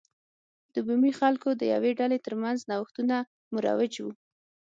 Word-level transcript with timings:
د 0.73 0.75
بومي 0.85 1.11
خلکو 1.19 1.49
د 1.55 1.61
یوې 1.73 1.91
ډلې 1.99 2.17
ترمنځ 2.25 2.57
نوښتونه 2.69 3.17
مروج 3.53 3.93
و. 4.03 4.05